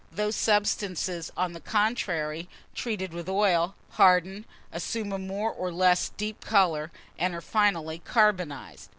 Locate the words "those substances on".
0.11-1.53